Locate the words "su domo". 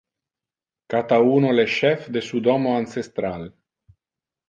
2.31-2.75